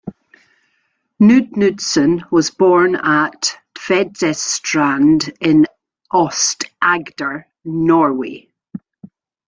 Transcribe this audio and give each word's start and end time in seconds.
Knud 1.21 1.51
Knudsen 1.51 2.23
was 2.31 2.49
born 2.49 2.95
at 2.95 3.55
Tvedestrand 3.75 5.31
in 5.39 5.67
Aust-Agder, 6.11 7.43
Norway. 7.63 8.47